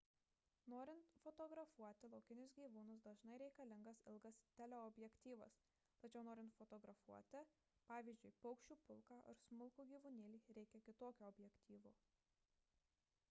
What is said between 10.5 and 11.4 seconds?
reikia kitokio